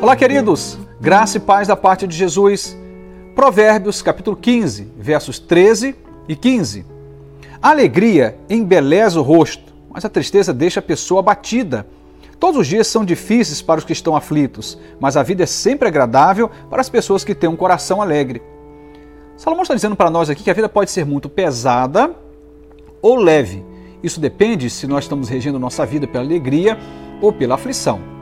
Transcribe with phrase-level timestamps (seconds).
[0.00, 0.78] Olá, queridos.
[1.00, 2.76] Graça e paz da parte de Jesus.
[3.34, 5.94] Provérbios, capítulo 15, versos 13
[6.26, 6.86] e 15.
[7.60, 11.86] A alegria embeleza o rosto, mas a tristeza deixa a pessoa abatida.
[12.40, 15.88] Todos os dias são difíceis para os que estão aflitos, mas a vida é sempre
[15.88, 18.40] agradável para as pessoas que têm um coração alegre.
[19.36, 22.14] Salomão está dizendo para nós aqui que a vida pode ser muito pesada
[23.02, 23.62] ou leve.
[24.02, 26.78] Isso depende se nós estamos regendo nossa vida pela alegria
[27.20, 28.17] ou pela aflição.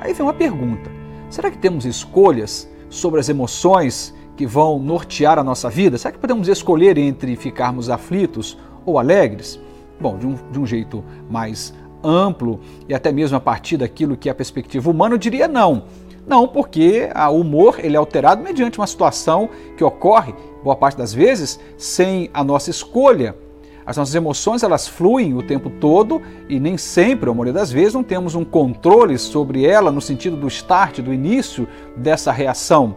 [0.00, 0.90] Aí vem uma pergunta:
[1.28, 5.98] será que temos escolhas sobre as emoções que vão nortear a nossa vida?
[5.98, 9.60] Será que podemos escolher entre ficarmos aflitos ou alegres?
[10.00, 14.30] Bom, de um, de um jeito mais amplo e até mesmo a partir daquilo que
[14.30, 15.84] é a perspectiva humana, eu diria não.
[16.26, 21.12] Não, porque o humor ele é alterado mediante uma situação que ocorre, boa parte das
[21.12, 23.34] vezes, sem a nossa escolha.
[23.84, 27.72] As nossas emoções elas fluem o tempo todo e nem sempre, ou a maioria das
[27.72, 32.96] vezes, não temos um controle sobre ela no sentido do start, do início dessa reação.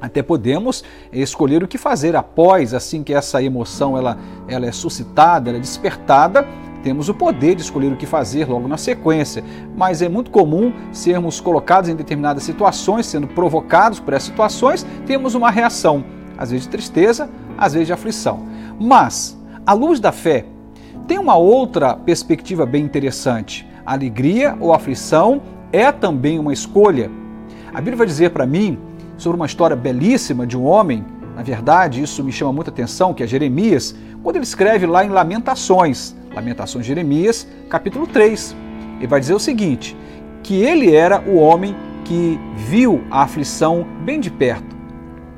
[0.00, 5.48] Até podemos escolher o que fazer após, assim que essa emoção ela, ela é suscitada,
[5.48, 6.46] ela é despertada,
[6.82, 9.42] temos o poder de escolher o que fazer logo na sequência,
[9.74, 15.34] mas é muito comum sermos colocados em determinadas situações, sendo provocados por essas situações, temos
[15.34, 16.04] uma reação,
[16.38, 18.46] às vezes de tristeza, às vezes de aflição.
[18.78, 19.36] Mas
[19.66, 20.44] à luz da fé,
[21.08, 23.66] tem uma outra perspectiva bem interessante.
[23.84, 25.42] A alegria ou aflição
[25.72, 27.10] é também uma escolha.
[27.74, 28.78] A Bíblia vai dizer para mim
[29.16, 31.04] sobre uma história belíssima de um homem,
[31.36, 35.10] na verdade, isso me chama muita atenção, que é Jeremias, quando ele escreve lá em
[35.10, 38.56] Lamentações, Lamentações de Jeremias, capítulo 3.
[38.96, 39.94] Ele vai dizer o seguinte:
[40.42, 44.74] que ele era o homem que viu a aflição bem de perto.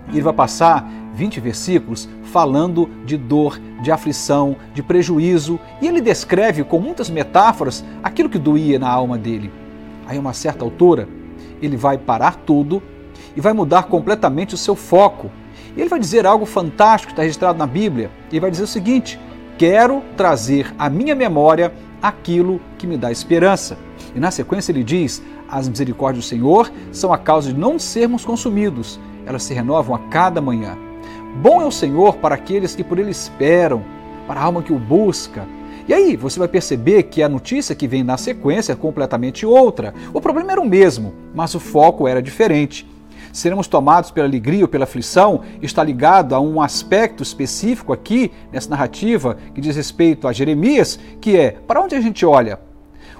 [0.08, 0.88] E ele vai passar
[1.18, 7.84] 20 versículos falando de dor, de aflição, de prejuízo, e ele descreve com muitas metáforas
[8.04, 9.50] aquilo que doía na alma dele.
[10.06, 11.08] Aí, a uma certa altura,
[11.60, 12.80] ele vai parar tudo
[13.36, 15.28] e vai mudar completamente o seu foco.
[15.76, 18.12] E ele vai dizer algo fantástico que está registrado na Bíblia.
[18.30, 19.18] Ele vai dizer o seguinte:
[19.58, 23.76] Quero trazer à minha memória aquilo que me dá esperança.
[24.14, 28.24] E na sequência ele diz: As misericórdias do Senhor são a causa de não sermos
[28.24, 30.87] consumidos, elas se renovam a cada manhã.
[31.36, 33.84] Bom é o Senhor para aqueles que por ele esperam,
[34.26, 35.46] para a alma que o busca.
[35.86, 39.94] E aí você vai perceber que a notícia que vem na sequência é completamente outra.
[40.12, 42.86] O problema era o mesmo, mas o foco era diferente.
[43.32, 48.70] Seremos tomados pela alegria ou pela aflição está ligado a um aspecto específico aqui nessa
[48.70, 52.58] narrativa que diz respeito a Jeremias, que é para onde a gente olha?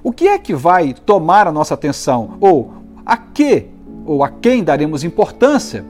[0.03, 2.37] O que é que vai tomar a nossa atenção?
[2.41, 2.73] Ou
[3.05, 3.67] a que
[4.05, 5.85] ou a quem daremos importância?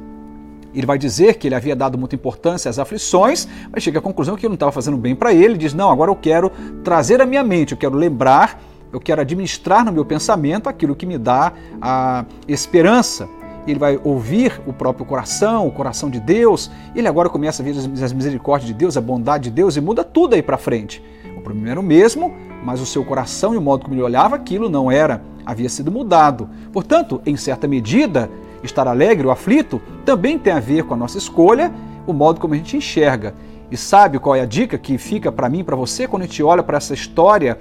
[0.78, 4.36] Ele vai dizer que ele havia dado muita importância às aflições, mas chega à conclusão
[4.36, 5.58] que não estava fazendo bem para ele.
[5.58, 6.52] Diz: Não, agora eu quero
[6.84, 8.62] trazer à minha mente, eu quero lembrar,
[8.92, 11.52] eu quero administrar no meu pensamento aquilo que me dá
[11.82, 13.28] a esperança.
[13.66, 16.70] Ele vai ouvir o próprio coração, o coração de Deus.
[16.94, 20.04] Ele agora começa a ver as misericórdias de Deus, a bondade de Deus e muda
[20.04, 21.02] tudo aí para frente.
[21.36, 22.32] O problema era o mesmo,
[22.64, 25.90] mas o seu coração e o modo como ele olhava aquilo não era, havia sido
[25.90, 26.48] mudado.
[26.72, 28.30] Portanto, em certa medida,
[28.62, 31.72] Estar alegre ou aflito também tem a ver com a nossa escolha,
[32.06, 33.34] o modo como a gente enxerga.
[33.70, 36.42] E sabe qual é a dica que fica para mim, para você, quando a gente
[36.42, 37.58] olha para essa história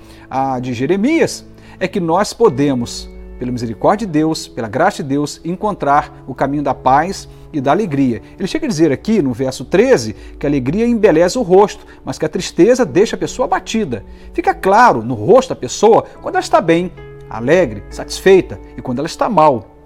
[0.61, 1.45] de Jeremias?
[1.79, 6.63] É que nós podemos, pela misericórdia de Deus, pela graça de Deus, encontrar o caminho
[6.63, 8.21] da paz e da alegria.
[8.39, 12.17] Ele chega a dizer aqui no verso 13 que a alegria embeleza o rosto, mas
[12.17, 14.05] que a tristeza deixa a pessoa abatida.
[14.33, 16.91] Fica claro no rosto da pessoa quando ela está bem,
[17.29, 19.76] alegre, satisfeita e quando ela está mal,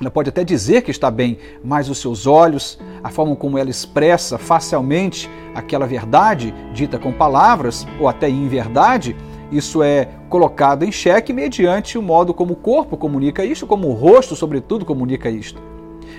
[0.00, 3.70] ela pode até dizer que está bem, mas os seus olhos, a forma como ela
[3.70, 9.16] expressa facialmente aquela verdade dita com palavras ou até em verdade,
[9.50, 13.92] isso é colocado em xeque mediante o modo como o corpo comunica isto, como o
[13.92, 15.62] rosto, sobretudo, comunica isto.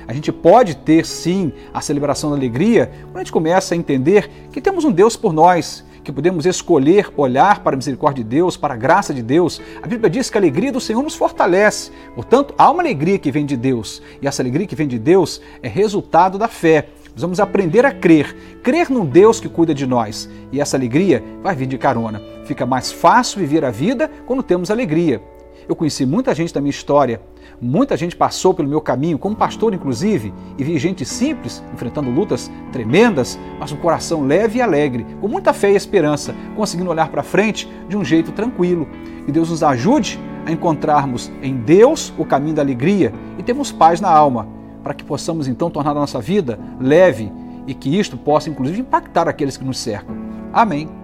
[0.07, 4.29] A gente pode ter sim a celebração da alegria quando a gente começa a entender
[4.51, 8.55] que temos um Deus por nós, que podemos escolher olhar para a misericórdia de Deus,
[8.55, 9.61] para a graça de Deus.
[9.83, 11.91] A Bíblia diz que a alegria do Senhor nos fortalece.
[12.15, 14.01] Portanto, há uma alegria que vem de Deus.
[14.21, 16.87] E essa alegria que vem de Deus é resultado da fé.
[17.11, 18.33] Nós vamos aprender a crer,
[18.63, 20.29] crer num Deus que cuida de nós.
[20.49, 22.21] E essa alegria vai vir de carona.
[22.45, 25.21] Fica mais fácil viver a vida quando temos alegria.
[25.67, 27.21] Eu conheci muita gente da minha história,
[27.61, 32.51] muita gente passou pelo meu caminho, como pastor inclusive, e vi gente simples enfrentando lutas
[32.71, 37.23] tremendas, mas um coração leve e alegre, com muita fé e esperança, conseguindo olhar para
[37.23, 38.87] frente de um jeito tranquilo.
[39.25, 43.99] Que Deus nos ajude a encontrarmos em Deus o caminho da alegria e termos paz
[43.99, 44.47] na alma,
[44.81, 47.29] para que possamos então tornar a nossa vida leve
[47.67, 50.15] e que isto possa inclusive impactar aqueles que nos cercam.
[50.53, 50.96] Amém.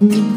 [0.00, 0.29] Mm-hmm.